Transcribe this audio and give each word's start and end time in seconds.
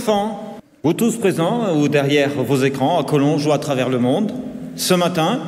enfants. 0.00 0.58
Vous 0.82 0.94
tous 0.94 1.18
présents 1.18 1.76
ou 1.76 1.88
derrière 1.88 2.30
vos 2.30 2.64
écrans, 2.64 2.98
à 2.98 3.04
Collonges 3.04 3.46
ou 3.46 3.52
à 3.52 3.58
travers 3.58 3.90
le 3.90 3.98
monde. 3.98 4.32
Ce 4.74 4.94
matin, 4.94 5.40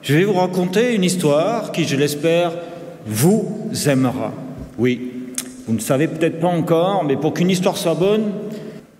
je 0.00 0.14
vais 0.14 0.24
vous 0.24 0.32
raconter 0.32 0.94
une 0.94 1.04
histoire 1.04 1.70
qui, 1.70 1.84
je 1.84 1.94
l'espère, 1.94 2.52
vous 3.04 3.68
aimera. 3.86 4.32
Oui, 4.78 5.12
vous 5.66 5.74
ne 5.74 5.80
savez 5.80 6.08
peut-être 6.08 6.40
pas 6.40 6.48
encore, 6.48 7.04
mais 7.04 7.16
pour 7.16 7.34
qu'une 7.34 7.50
histoire 7.50 7.76
soit 7.76 7.92
bonne, 7.92 8.32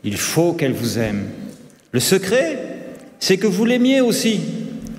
il 0.05 0.19
faut 0.19 0.53
qu'elle 0.53 0.75
vous 0.75 0.99
aime. 0.99 1.29
Le 1.93 2.01
secret, 2.01 2.59
c'est 3.19 3.39
que 3.39 3.47
vous 3.47 3.65
l'aimiez 3.65 4.03
aussi. 4.03 4.41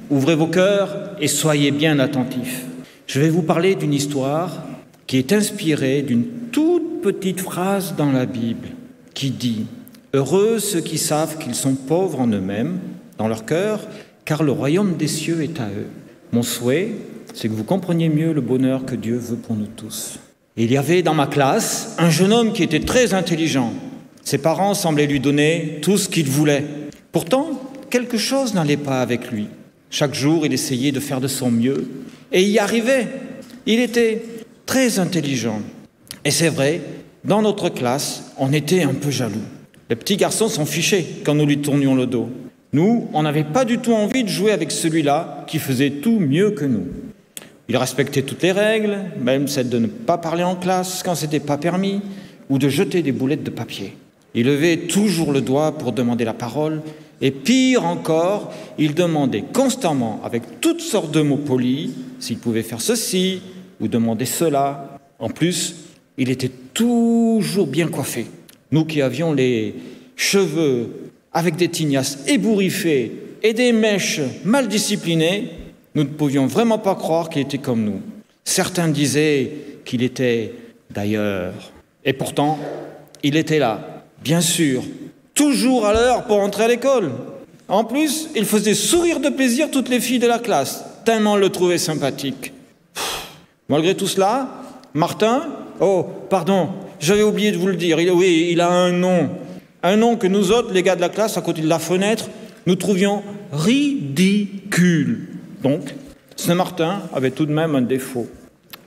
Ouvrez 0.10 0.36
vos 0.36 0.48
cœurs 0.48 1.12
et 1.22 1.28
soyez 1.28 1.70
bien 1.70 2.00
attentifs. 2.00 2.66
Je 3.06 3.20
vais 3.20 3.30
vous 3.30 3.44
parler 3.44 3.76
d'une 3.76 3.94
histoire 3.94 4.64
qui 5.06 5.20
est 5.20 5.32
inspirée 5.32 6.02
d'une 6.02 6.26
toute 6.52 7.04
petite 7.04 7.40
phrase 7.40 7.94
dans 7.96 8.12
la 8.12 8.26
Bible 8.26 8.70
qui 9.16 9.32
dit 9.32 9.66
Heureux 10.14 10.60
ceux 10.60 10.82
qui 10.82 11.00
savent 11.00 11.40
qu'ils 11.40 11.56
sont 11.56 11.74
pauvres 11.74 12.20
en 12.20 12.28
eux-mêmes, 12.28 12.80
dans 13.18 13.28
leur 13.28 13.46
cœur, 13.46 13.80
car 14.24 14.44
le 14.44 14.52
royaume 14.52 14.96
des 14.96 15.08
cieux 15.08 15.42
est 15.42 15.60
à 15.60 15.68
eux. 15.68 15.88
Mon 16.32 16.44
souhait, 16.44 16.92
c'est 17.34 17.50
que 17.50 17.54
vous 17.54 17.64
compreniez 17.64 18.10
mieux 18.10 18.32
le 18.32 18.42
bonheur 18.42 18.86
que 18.86 18.96
Dieu 18.96 19.18
veut 19.18 19.36
pour 19.36 19.56
nous 19.56 19.68
tous. 19.68 20.20
Il 20.58 20.72
y 20.72 20.78
avait 20.78 21.02
dans 21.02 21.14
ma 21.14 21.28
classe 21.28 21.96
un 21.98 22.10
jeune 22.10 22.32
homme 22.32 22.54
qui 22.54 22.64
était 22.64 22.80
très 22.80 23.14
intelligent. 23.14 23.74
Ses 24.24 24.38
parents 24.38 24.74
semblaient 24.74 25.06
lui 25.06 25.20
donner 25.20 25.80
tout 25.82 25.98
ce 25.98 26.08
qu'il 26.08 26.30
voulait. 26.30 26.64
Pourtant, 27.12 27.62
quelque 27.90 28.18
chose 28.18 28.54
n'allait 28.54 28.78
pas 28.78 29.02
avec 29.02 29.32
lui. 29.32 29.48
Chaque 29.90 30.14
jour, 30.14 30.46
il 30.46 30.54
essayait 30.54 30.92
de 30.92 31.00
faire 31.00 31.22
de 31.22 31.28
son 31.28 31.52
mieux 31.52 31.88
et 32.32 32.42
y 32.42 32.58
arrivait. 32.58 33.08
Il 33.66 33.80
était 33.80 34.24
très 34.66 35.00
intelligent. 35.00 35.62
Et 36.24 36.32
c'est 36.32 36.50
vrai, 36.50 36.82
dans 37.26 37.42
notre 37.42 37.70
classe, 37.70 38.32
on 38.38 38.54
était 38.54 38.84
un 38.84 38.94
peu 38.94 39.12
jaloux. 39.12 39.42
Les 39.90 39.96
petits 39.96 40.18
garçons 40.18 40.48
s'en 40.48 40.66
fichaient 40.66 41.06
quand 41.24 41.36
nous 41.36 41.46
lui 41.46 41.60
tournions 41.60 41.96
le 41.96 42.08
dos. 42.08 42.30
Nous, 42.74 43.08
on 43.14 43.24
n'avait 43.24 43.44
pas 43.44 43.66
du 43.66 43.78
tout 43.78 43.94
envie 43.94 44.24
de 44.24 44.30
jouer 44.30 44.52
avec 44.52 44.72
celui-là 44.72 45.46
qui 45.48 45.60
faisait 45.60 45.92
tout 45.92 46.20
mieux 46.20 46.52
que 46.52 46.66
nous. 46.66 46.88
Il 47.68 47.78
respectait 47.78 48.22
toutes 48.22 48.44
les 48.44 48.52
règles, 48.52 48.98
même 49.20 49.48
celle 49.48 49.70
de 49.70 49.80
ne 49.80 49.88
pas 49.88 50.18
parler 50.18 50.44
en 50.44 50.56
classe 50.56 51.02
quand 51.04 51.16
c'était 51.16 51.40
pas 51.40 51.58
permis, 51.58 52.02
ou 52.50 52.60
de 52.60 52.70
jeter 52.70 53.02
des 53.02 53.12
boulettes 53.12 53.44
de 53.44 53.50
papier. 53.50 53.96
Il 54.36 54.46
levait 54.46 54.78
toujours 54.78 55.32
le 55.32 55.42
doigt 55.42 55.78
pour 55.78 55.94
demander 55.94 56.26
la 56.26 56.34
parole, 56.34 56.82
et 57.22 57.32
pire 57.32 57.86
encore, 57.86 58.54
il 58.78 58.94
demandait 58.94 59.46
constamment, 59.54 60.20
avec 60.24 60.60
toutes 60.62 60.82
sortes 60.82 61.12
de 61.12 61.22
mots 61.22 61.38
polis, 61.38 61.92
s'il 62.20 62.38
pouvait 62.38 62.62
faire 62.62 62.82
ceci 62.82 63.42
ou 63.80 63.88
demander 63.88 64.26
cela. 64.26 65.00
En 65.18 65.30
plus, 65.30 65.76
il 66.18 66.30
était 66.30 66.52
toujours 66.76 67.66
bien 67.66 67.88
coiffé. 67.88 68.28
Nous 68.70 68.86
qui 68.86 69.02
avions 69.02 69.34
les 69.34 69.74
cheveux 70.16 71.12
avec 71.34 71.56
des 71.56 71.70
tignasses 71.70 72.20
ébouriffées 72.28 73.12
et 73.42 73.54
des 73.54 73.72
mèches 73.72 74.22
mal 74.44 74.68
disciplinées, 74.68 75.50
nous 75.96 76.04
ne 76.04 76.10
pouvions 76.10 76.46
vraiment 76.46 76.78
pas 76.78 76.96
croire 76.96 77.30
qu'il 77.30 77.42
était 77.42 77.58
comme 77.58 77.84
nous. 77.84 78.02
Certains 78.44 78.90
disaient 78.90 79.52
qu'il 79.86 80.04
était 80.04 80.54
d'ailleurs. 80.92 81.54
Et 82.04 82.14
pourtant, 82.14 82.60
il 83.24 83.38
était 83.38 83.60
là, 83.60 84.04
bien 84.22 84.42
sûr, 84.42 84.84
toujours 85.34 85.86
à 85.86 85.94
l'heure 85.94 86.26
pour 86.26 86.40
entrer 86.40 86.66
à 86.66 86.68
l'école. 86.68 87.12
En 87.68 87.84
plus, 87.84 88.30
il 88.36 88.46
faisait 88.46 88.76
sourire 88.76 89.20
de 89.20 89.30
plaisir 89.30 89.72
toutes 89.72 89.90
les 89.90 90.00
filles 90.00 90.20
de 90.20 90.28
la 90.28 90.40
classe, 90.40 90.84
tellement 91.06 91.38
le 91.38 91.50
trouvait 91.50 91.78
sympathique. 91.78 92.54
Malgré 93.70 93.96
tout 93.96 94.08
cela, 94.08 94.50
Martin, 94.94 95.48
oh, 95.80 96.06
pardon, 96.30 96.70
j'avais 97.00 97.24
oublié 97.24 97.52
de 97.52 97.58
vous 97.58 97.68
le 97.68 97.76
dire, 97.76 97.98
oui, 97.98 98.50
il 98.52 98.62
a 98.62 98.70
un 98.70 98.92
nom. 98.92 99.30
Un 99.84 99.98
nom 99.98 100.16
que 100.16 100.28
nous 100.28 100.52
autres, 100.52 100.74
les 100.74 100.84
gars 100.84 100.96
de 100.96 101.02
la 101.02 101.10
classe, 101.10 101.38
à 101.38 101.42
côté 101.42 101.62
de 101.62 101.68
la 101.68 101.80
fenêtre, 101.80 102.30
nous 102.66 102.76
trouvions 102.76 103.22
ridicule. 103.52 105.28
Donc, 105.62 105.94
Saint-Martin 106.36 107.04
avait 107.14 107.32
tout 107.32 107.46
de 107.46 107.54
même 107.54 107.76
un 107.76 107.82
défaut. 107.82 108.28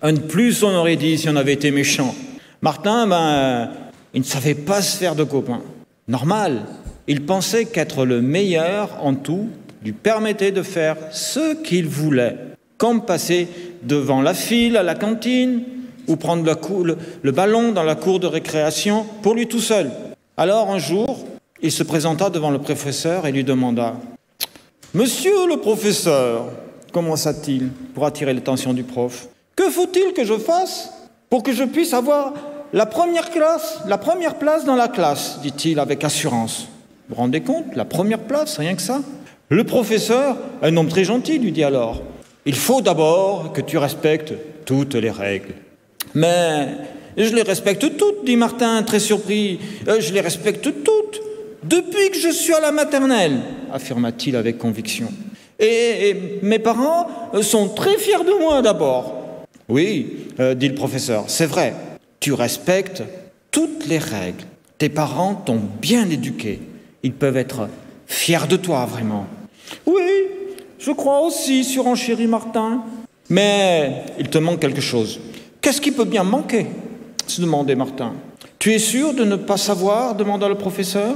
Un 0.03 0.13
de 0.13 0.21
plus, 0.21 0.63
on 0.63 0.75
aurait 0.75 0.97
dit 0.97 1.19
si 1.19 1.29
on 1.29 1.37
avait 1.37 1.53
été 1.53 1.71
méchant. 1.71 2.15
Martin, 2.63 3.07
ben, 3.07 3.71
il 4.15 4.21
ne 4.21 4.27
savait 4.27 4.55
pas 4.55 4.83
se 4.83 4.97
faire 4.97 5.15
de 5.15 5.25
copains. 5.25 5.61
Normal, 6.09 6.63
il 7.07 7.23
pensait 7.25 7.67
qu'être 7.67 8.05
le 8.05 8.21
meilleur 8.21 8.99
en 9.03 9.15
tout 9.15 9.49
lui 9.85 9.93
permettait 9.93 10.53
de 10.53 10.63
faire 10.63 10.97
ce 11.13 11.55
qu'il 11.63 11.87
voulait, 11.87 12.37
comme 12.77 13.05
passer 13.05 13.49
devant 13.83 14.21
la 14.21 14.35
file 14.35 14.77
à 14.77 14.83
la 14.83 14.95
cantine 14.95 15.63
ou 16.09 16.17
prendre 16.17 16.45
le, 17.23 17.31
ballon 17.31 17.73
dans 17.73 17.85
la 17.85 17.95
cour 17.95 18.19
de 18.19 18.27
récréation 18.27 19.07
pour 19.23 19.35
lui 19.35 19.47
tout 19.47 19.61
seul. 19.61 19.91
Alors 20.37 20.71
un 20.71 20.79
jour, 20.79 21.25
il 21.63 21.71
se 21.71 21.83
présenta 21.83 22.31
devant 22.31 22.51
le 22.51 22.59
professeur 22.59 23.27
et 23.27 23.33
lui 23.33 23.45
demanda 23.45 23.95
Monsieur 24.95 25.47
le 25.47 25.59
professeur, 25.59 26.47
commença-t-il 26.93 27.69
pour 27.95 28.07
attirer 28.07 28.33
l'attention 28.33 28.73
du 28.73 28.83
prof. 28.83 29.29
Que 29.55 29.71
faut-il 29.71 30.15
que 30.15 30.25
je 30.25 30.39
fasse 30.39 30.91
pour 31.29 31.43
que 31.43 31.53
je 31.53 31.65
puisse 31.65 31.93
avoir 31.93 32.33
la 32.73 32.87
première 32.87 33.31
classe, 33.31 33.81
la 33.87 33.99
première 33.99 34.37
place 34.37 34.65
dans 34.65 34.77
la 34.77 34.89
classe? 34.89 35.41
dit-il 35.43 35.79
avec 35.79 36.05
assurance. 36.05 36.69
Vous 37.09 37.15
vous 37.15 37.21
rendez 37.21 37.41
compte 37.41 37.75
La 37.77 37.85
première 37.85 38.21
place, 38.21 38.59
rien 38.59 38.75
que 38.75 38.83
ça? 38.83 39.01
Le 39.49 39.65
professeur, 39.65 40.37
un 40.63 40.77
homme 40.77 40.89
très 40.89 41.05
gentil, 41.05 41.39
lui 41.39 41.53
dit 41.53 41.65
alors 41.65 42.03
Il 42.45 42.55
faut 42.55 42.83
d'abord 42.83 43.53
que 43.53 43.63
tu 43.63 43.79
respectes 43.79 44.35
toutes 44.67 44.95
les 44.95 45.11
règles. 45.11 45.55
Mais 46.15 46.69
je 47.17 47.35
les 47.35 47.43
respecte 47.43 47.97
toutes, 47.97 48.25
dit 48.25 48.37
Martin, 48.37 48.83
très 48.83 49.01
surpris. 49.01 49.59
Euh, 49.89 50.01
je 50.01 50.13
les 50.13 50.21
respecte 50.21 50.63
toutes, 50.63 51.21
depuis 51.65 52.11
que 52.11 52.19
je 52.19 52.31
suis 52.31 52.55
à 52.55 52.61
la 52.61 52.73
maternelle, 52.73 53.41
affirma-t-il 53.73 54.37
avec 54.37 54.59
conviction. 54.59 55.09
Et, 55.59 56.17
mes 56.43 56.61
parents 56.61 57.09
euh, 57.35 57.43
sont 57.43 57.69
très 57.69 57.99
fiers 57.99 58.25
de 58.25 58.41
moi 58.41 58.63
d'abord. 58.63 59.45
Oui, 59.69 60.29
euh, 60.39 60.55
dit 60.55 60.69
le 60.69 60.75
professeur, 60.75 61.25
c'est 61.27 61.47
vrai, 61.47 61.75
tu 62.21 62.33
respectes 62.33 63.03
toutes 63.51 63.87
les 63.87 63.99
règles. 63.99 64.45
Tes 64.79 64.89
parents 64.89 65.35
t'ont 65.35 65.61
bien 65.81 66.09
éduqué. 66.09 66.61
Ils 67.03 67.13
peuvent 67.13 67.37
être 67.37 67.69
fiers 68.07 68.47
de 68.49 68.57
toi, 68.57 68.87
vraiment. 68.87 69.27
Oui, 69.85 70.29
je 70.79 70.93
crois 70.93 71.21
aussi, 71.21 71.65
surenchérit 71.65 72.29
Martin. 72.29 72.85
Mais 73.29 74.05
il 74.19 74.29
te 74.29 74.39
manque 74.39 74.61
quelque 74.61 74.81
chose. 74.81 75.19
Qu'est-ce 75.69 75.83
qui 75.83 75.93
peut 75.93 76.07
bien 76.07 76.25
manquer 76.25 76.65
se 77.27 77.43
demandait 77.43 77.75
Martin. 77.75 78.15
Tu 78.59 78.73
es 78.73 78.79
sûr 78.79 79.13
de 79.13 79.23
ne 79.23 79.37
pas 79.37 79.59
savoir 79.59 80.15
demanda 80.15 80.49
le 80.49 80.55
professeur. 80.55 81.15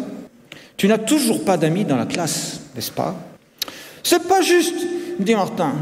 Tu 0.77 0.89
n'as 0.89 0.99
toujours 0.99 1.43
pas 1.43 1.57
d'amis 1.57 1.87
dans 1.87 1.97
la 1.97 2.05
classe, 2.05 2.61
n'est-ce 2.75 2.91
pas? 2.91 3.15
C'est 4.03 4.29
pas 4.29 4.43
juste, 4.43 4.75
dit 5.19 5.35
Martin. 5.35 5.73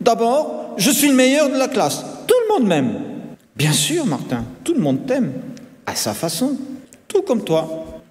D'abord, 0.00 0.74
je 0.78 0.90
suis 0.90 1.06
le 1.06 1.14
meilleur 1.14 1.48
de 1.48 1.56
la 1.56 1.68
classe. 1.68 2.04
Tout 2.26 2.34
le 2.48 2.54
monde 2.58 2.68
m'aime. 2.68 3.00
Bien 3.54 3.70
sûr, 3.70 4.04
Martin, 4.04 4.42
tout 4.64 4.74
le 4.74 4.80
monde 4.80 5.06
t'aime. 5.06 5.30
À 5.86 5.94
sa 5.94 6.12
façon. 6.12 6.56
Tout 7.06 7.22
comme 7.22 7.44
toi. 7.44 8.02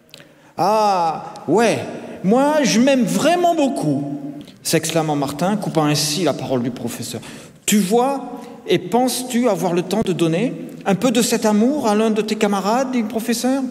Ah, 0.56 1.34
ouais, 1.50 1.80
moi, 2.24 2.64
je 2.64 2.80
m'aime 2.80 3.04
vraiment 3.04 3.56
beaucoup, 3.56 4.22
s'exclama 4.64 5.16
Martin, 5.16 5.58
coupant 5.58 5.84
ainsi 5.84 6.24
la 6.24 6.32
parole 6.32 6.64
du 6.64 6.72
professeur. 6.72 7.20
Tu 7.66 7.80
vois, 7.80 8.40
et 8.70 8.80
penses-tu 8.80 9.48
avoir 9.50 9.74
le 9.74 9.82
temps 9.82 10.02
de 10.06 10.14
donner 10.14 10.54
un 10.86 10.96
peu 10.96 11.12
de 11.12 11.22
cet 11.22 11.46
amour 11.46 11.88
à 11.88 11.96
l'un 11.96 12.12
de 12.12 12.22
tes 12.22 12.36
camarades, 12.36 12.92
dit 12.92 13.02
le 13.02 13.08
professeur 13.08 13.62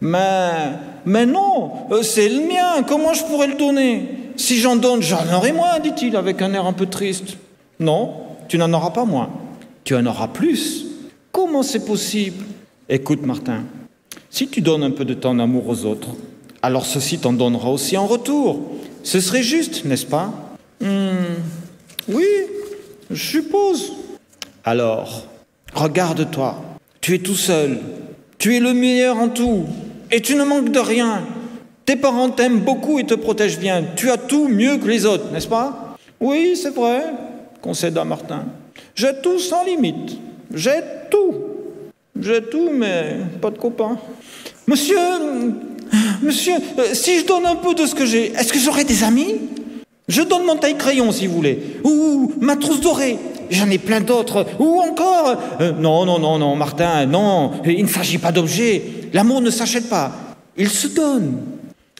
Mais, 0.00 0.72
mais 1.04 1.26
non, 1.26 1.72
euh, 1.90 2.02
c'est 2.02 2.28
le 2.28 2.40
mien, 2.46 2.82
comment 2.86 3.12
je 3.14 3.24
pourrais 3.24 3.48
le 3.48 3.56
donner? 3.56 4.08
Si 4.36 4.58
j'en 4.58 4.76
donne, 4.76 5.02
j'en 5.02 5.22
aurai 5.34 5.52
moins, 5.52 5.78
dit-il 5.78 6.16
avec 6.16 6.40
un 6.40 6.54
air 6.54 6.66
un 6.66 6.72
peu 6.72 6.86
triste. 6.86 7.36
Non, 7.78 8.14
tu 8.48 8.56
n'en 8.58 8.72
auras 8.72 8.90
pas 8.90 9.04
moins. 9.04 9.30
Tu 9.84 9.94
en 9.94 10.06
auras 10.06 10.28
plus. 10.28 10.86
Comment 11.30 11.62
c'est 11.62 11.84
possible? 11.84 12.44
Écoute, 12.88 13.24
Martin, 13.26 13.64
si 14.30 14.48
tu 14.48 14.60
donnes 14.60 14.82
un 14.82 14.90
peu 14.90 15.04
de 15.04 15.14
ton 15.14 15.38
amour 15.38 15.68
aux 15.68 15.84
autres, 15.84 16.08
alors 16.62 16.86
ceci 16.86 17.18
t'en 17.18 17.32
donnera 17.32 17.70
aussi 17.70 17.96
en 17.96 18.06
retour. 18.06 18.60
Ce 19.02 19.20
serait 19.20 19.42
juste, 19.42 19.84
n'est-ce 19.84 20.06
pas? 20.06 20.32
Hmm, 20.80 21.34
Oui, 22.08 22.24
je 23.10 23.22
suppose. 23.22 23.92
Alors, 24.64 25.26
regarde-toi. 25.74 26.62
Tu 27.00 27.16
es 27.16 27.18
tout 27.18 27.34
seul. 27.34 27.80
Tu 28.38 28.56
es 28.56 28.60
le 28.60 28.72
meilleur 28.72 29.18
en 29.18 29.28
tout. 29.28 29.64
Et 30.10 30.20
tu 30.20 30.36
ne 30.36 30.44
manques 30.44 30.70
de 30.70 30.78
rien. 30.78 31.22
Tes 31.84 31.96
parents 31.96 32.30
t'aiment 32.30 32.60
beaucoup 32.60 33.00
et 33.00 33.04
te 33.04 33.14
protègent 33.14 33.58
bien. 33.58 33.82
Tu 33.96 34.10
as 34.10 34.18
tout 34.18 34.46
mieux 34.46 34.76
que 34.76 34.86
les 34.86 35.04
autres, 35.04 35.32
n'est-ce 35.32 35.48
pas? 35.48 35.96
Oui, 36.20 36.52
c'est 36.54 36.72
vrai, 36.72 37.02
concéda 37.60 38.04
Martin. 38.04 38.44
J'ai 38.94 39.14
tout 39.20 39.40
sans 39.40 39.64
limite. 39.64 40.16
J'ai 40.54 40.80
tout. 41.10 41.34
J'ai 42.20 42.42
tout, 42.42 42.70
mais 42.72 43.16
pas 43.40 43.50
de 43.50 43.58
copains. 43.58 43.98
Monsieur, 44.68 44.98
monsieur, 46.22 46.54
euh, 46.78 46.94
si 46.94 47.18
je 47.18 47.26
donne 47.26 47.46
un 47.46 47.56
peu 47.56 47.74
de 47.74 47.84
ce 47.84 47.96
que 47.96 48.06
j'ai, 48.06 48.26
est-ce 48.32 48.52
que 48.52 48.60
j'aurai 48.60 48.84
des 48.84 49.02
amis? 49.02 49.40
Je 50.06 50.22
donne 50.22 50.44
mon 50.44 50.56
taille-crayon, 50.56 51.10
si 51.10 51.26
vous 51.26 51.34
voulez. 51.34 51.58
Ou 51.82 52.32
ma 52.40 52.54
trousse 52.56 52.80
dorée. 52.80 53.18
J'en 53.52 53.70
ai 53.70 53.78
plein 53.78 54.00
d'autres. 54.00 54.46
Ou 54.58 54.80
encore... 54.80 55.36
Euh, 55.60 55.72
non, 55.72 56.04
non, 56.04 56.18
non, 56.18 56.38
non, 56.38 56.56
Martin, 56.56 57.06
non. 57.06 57.52
Il 57.64 57.84
ne 57.84 57.88
s'agit 57.88 58.18
pas 58.18 58.32
d'objets. 58.32 58.82
L'amour 59.12 59.40
ne 59.40 59.50
s'achète 59.50 59.88
pas. 59.88 60.10
il 60.56 60.68
se 60.68 60.88
donne. 60.88 61.42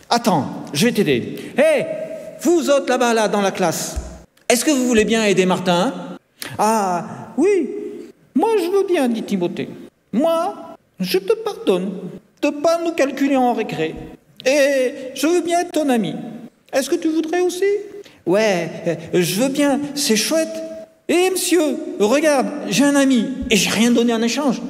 Attends, 0.08 0.46
je 0.72 0.86
vais 0.86 0.92
t'aider. 0.92 1.38
Hé, 1.56 1.84
vous 2.40 2.68
autres 2.70 2.88
là-bas, 2.88 3.14
là, 3.14 3.28
dans 3.28 3.40
la 3.40 3.50
classe, 3.50 3.96
est-ce 4.48 4.64
que 4.64 4.70
vous 4.70 4.86
voulez 4.86 5.04
bien 5.04 5.24
aider 5.24 5.46
Martin? 5.46 5.94
Ah, 6.58 7.32
oui, 7.36 7.68
moi 8.34 8.50
je 8.58 8.70
veux 8.70 8.86
bien, 8.86 9.08
dit 9.08 9.22
Timothée. 9.22 9.68
Moi, 10.12 10.54
je 11.00 11.18
te 11.18 11.32
pardonne 11.34 11.92
de 12.42 12.48
ne 12.48 12.60
pas 12.60 12.78
nous 12.84 12.92
calculer 12.92 13.36
en 13.36 13.54
récré. 13.54 13.94
Et 14.44 15.12
je 15.14 15.26
veux 15.26 15.40
bien 15.40 15.60
être 15.60 15.72
ton 15.72 15.88
ami. 15.88 16.14
Est-ce 16.72 16.90
que 16.90 16.96
tu 16.96 17.08
voudrais 17.08 17.40
aussi? 17.40 17.64
Ouais, 18.26 18.68
je 19.14 19.40
veux 19.40 19.48
bien, 19.48 19.80
c'est 19.94 20.16
chouette. 20.16 20.52
Eh 21.14 21.28
monsieur, 21.28 21.76
regarde, 22.00 22.46
j'ai 22.70 22.84
un 22.84 22.94
ami 22.94 23.26
et 23.50 23.56
j'ai 23.56 23.68
rien 23.68 23.90
donné 23.90 24.14
en 24.14 24.22
échange. 24.22 24.62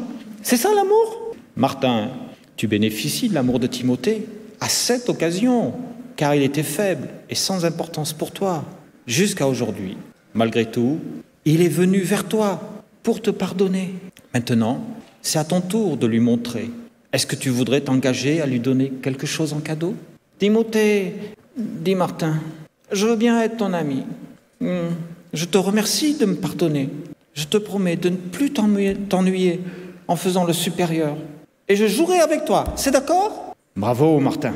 C'est 0.42 0.56
ça 0.56 0.70
l'amour? 0.74 1.36
Martin, 1.54 2.10
tu 2.56 2.66
bénéficies 2.66 3.28
de 3.28 3.34
l'amour 3.34 3.60
de 3.60 3.68
Timothée 3.68 4.26
à 4.60 4.68
cette 4.68 5.08
occasion, 5.08 5.72
car 6.16 6.34
il 6.34 6.42
était 6.42 6.64
faible 6.64 7.08
et 7.30 7.36
sans 7.36 7.64
importance 7.64 8.12
pour 8.12 8.32
toi, 8.32 8.64
jusqu'à 9.06 9.46
aujourd'hui. 9.46 9.96
Malgré 10.34 10.66
tout, 10.66 10.98
il 11.44 11.62
est 11.62 11.68
venu 11.68 12.00
vers 12.00 12.24
toi 12.24 12.60
pour 13.04 13.22
te 13.22 13.30
pardonner. 13.30 13.94
Maintenant, 14.34 14.84
c'est 15.20 15.38
à 15.38 15.44
ton 15.44 15.60
tour 15.60 15.96
de 15.96 16.08
lui 16.08 16.18
montrer. 16.18 16.70
Est-ce 17.12 17.26
que 17.26 17.36
tu 17.36 17.50
voudrais 17.50 17.82
t'engager 17.82 18.40
à 18.40 18.46
lui 18.46 18.58
donner 18.58 18.90
quelque 19.00 19.28
chose 19.28 19.52
en 19.52 19.60
cadeau? 19.60 19.94
Timothée, 20.40 21.14
dit 21.56 21.94
Martin, 21.94 22.40
je 22.90 23.06
veux 23.06 23.16
bien 23.16 23.40
être 23.40 23.58
ton 23.58 23.72
ami. 23.72 24.02
Hmm, 24.60 24.88
je 25.32 25.44
te 25.44 25.58
remercie 25.58 26.14
de 26.14 26.26
me 26.26 26.34
pardonner. 26.34 26.88
Je 27.34 27.44
te 27.44 27.56
promets 27.56 27.96
de 27.96 28.10
ne 28.10 28.16
plus 28.16 28.52
t'ennuyer 28.52 29.60
en 30.06 30.16
faisant 30.16 30.44
le 30.44 30.52
supérieur. 30.52 31.16
Et 31.68 31.76
je 31.76 31.86
jouerai 31.86 32.18
avec 32.18 32.44
toi. 32.44 32.64
C'est 32.76 32.90
d'accord? 32.90 33.54
Bravo, 33.76 34.20
Martin. 34.20 34.52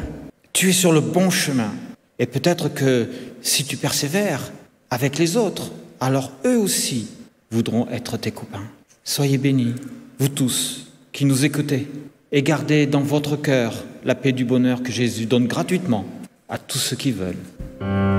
Tu 0.52 0.70
es 0.70 0.73
sur 0.73 0.93
le 0.93 1.00
bon 1.00 1.31
chemin. 1.31 1.73
Et 2.19 2.26
peut-être 2.26 2.69
que 2.69 3.08
si 3.40 3.64
tu 3.64 3.76
persévères 3.76 4.52
avec 4.90 5.19
les 5.19 5.37
autres, 5.37 5.70
alors 6.00 6.32
eux 6.44 6.58
aussi 6.58 7.08
voudront 7.50 7.88
être 7.90 8.17
tes 8.17 8.31
copains. 8.31 8.64
Soyez 9.05 9.38
bénis, 9.38 9.75
vous 10.19 10.29
tous 10.29 10.87
qui 11.12 11.25
nous 11.25 11.44
écoutez, 11.44 11.88
et 12.32 12.43
gardez 12.43 12.87
dans 12.87 13.00
votre 13.00 13.37
cœur 13.37 13.84
la 14.05 14.14
paix 14.14 14.32
du 14.32 14.44
bonheur 14.44 14.82
que 14.82 14.93
Jésus 14.93 15.25
donne 15.25 15.46
gratuitement 15.46 16.05
à 16.49 16.58
tous 16.58 16.79
ceux 16.79 16.96
qui 16.96 17.12
veulent. 17.12 18.16